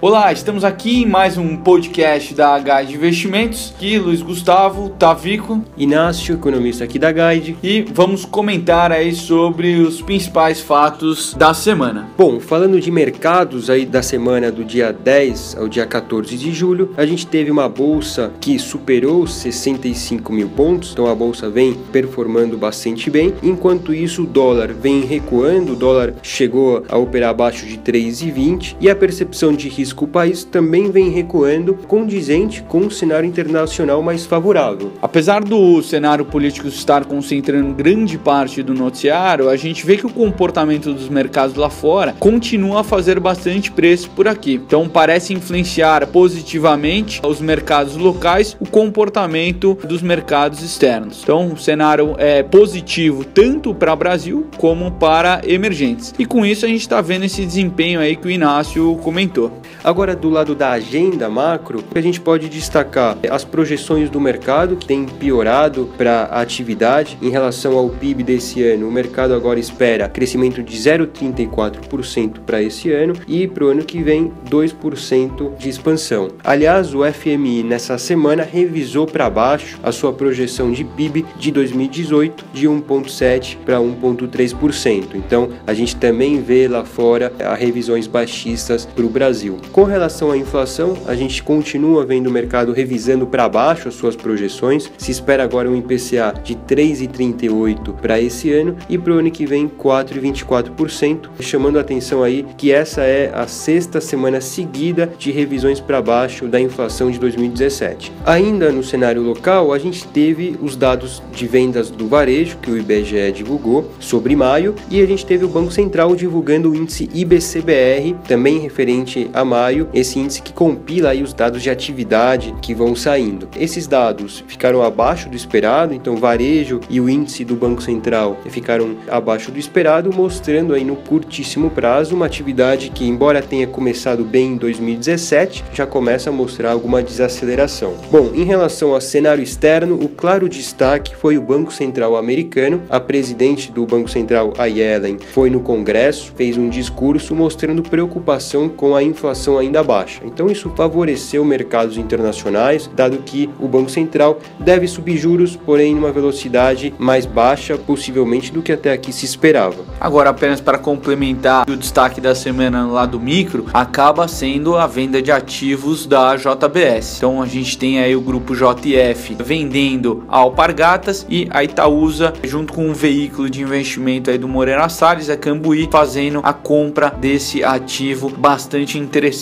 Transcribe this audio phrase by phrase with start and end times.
[0.00, 3.74] Olá, estamos aqui em mais um podcast da Guide Investimentos.
[3.74, 7.56] Aqui Luiz Gustavo, Tavico, Inácio, economista aqui da Guide.
[7.64, 12.08] E vamos comentar aí sobre os principais fatos da semana.
[12.16, 16.94] Bom, falando de mercados aí da semana do dia 10 ao dia 14 de julho,
[16.96, 22.56] a gente teve uma bolsa que superou 65 mil pontos, então a bolsa vem performando
[22.56, 23.34] bastante bem.
[23.42, 28.88] Enquanto isso, o dólar vem recuando, o dólar chegou a operar abaixo de 3,20 e
[28.88, 34.02] a percepção de risco que o país também vem recuando, condizente com um cenário internacional
[34.02, 34.92] mais favorável.
[35.00, 40.10] Apesar do cenário político estar concentrando grande parte do noticiário, a gente vê que o
[40.10, 44.54] comportamento dos mercados lá fora continua a fazer bastante preço por aqui.
[44.54, 51.20] Então parece influenciar positivamente os mercados locais o comportamento dos mercados externos.
[51.22, 56.14] Então o cenário é positivo tanto para Brasil como para emergentes.
[56.18, 59.52] E com isso a gente está vendo esse desempenho aí que o Inácio comentou.
[59.82, 64.86] Agora, do lado da agenda macro, a gente pode destacar as projeções do mercado que
[64.86, 68.88] tem piorado para a atividade em relação ao PIB desse ano.
[68.88, 74.02] O mercado agora espera crescimento de 0,34% para esse ano e para o ano que
[74.02, 76.28] vem 2% de expansão.
[76.42, 82.44] Aliás, o FMI nessa semana revisou para baixo a sua projeção de PIB de 2018
[82.52, 85.14] de 1,7% para 1,3%.
[85.14, 89.56] Então, a gente também vê lá fora revisões baixistas para o Brasil.
[89.72, 94.16] Com relação à inflação, a gente continua vendo o mercado revisando para baixo as suas
[94.16, 94.90] projeções.
[94.98, 99.46] Se espera agora um IPCA de 3,38 para esse ano e para o ano que
[99.46, 105.80] vem 4,24%, chamando a atenção aí que essa é a sexta semana seguida de revisões
[105.80, 108.12] para baixo da inflação de 2017.
[108.24, 112.76] Ainda no cenário local, a gente teve os dados de vendas do varejo que o
[112.76, 118.16] IBGE divulgou sobre maio e a gente teve o Banco Central divulgando o índice IBCBR,
[118.26, 122.94] também referente a maio, esse índice que compila aí os dados de atividade que vão
[122.94, 123.48] saindo.
[123.58, 128.96] Esses dados ficaram abaixo do esperado, então varejo e o índice do Banco Central ficaram
[129.08, 134.52] abaixo do esperado, mostrando aí no curtíssimo prazo uma atividade que, embora tenha começado bem
[134.52, 137.94] em 2017, já começa a mostrar alguma desaceleração.
[138.10, 142.82] Bom, em relação ao cenário externo, o claro destaque foi o Banco Central americano.
[142.88, 148.68] A presidente do Banco Central, a Yellen, foi no Congresso, fez um discurso mostrando preocupação
[148.68, 150.20] com a inflação inflação ainda baixa.
[150.24, 156.12] Então isso favoreceu mercados internacionais, dado que o Banco Central deve subir juros, porém numa
[156.12, 159.76] velocidade mais baixa, possivelmente do que até aqui se esperava.
[160.00, 165.22] Agora, apenas para complementar o destaque da semana lá do micro, acaba sendo a venda
[165.22, 167.16] de ativos da JBS.
[167.16, 172.72] Então a gente tem aí o grupo JF vendendo a Alpargatas e a Itaúsa, junto
[172.72, 177.62] com um veículo de investimento aí do Moreira Salles, a Cambuí, fazendo a compra desse
[177.62, 179.37] ativo bastante interessante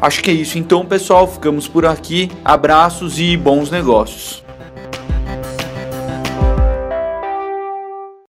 [0.00, 1.26] Acho que é isso então, pessoal.
[1.26, 2.30] Ficamos por aqui.
[2.44, 4.43] Abraços e bons negócios.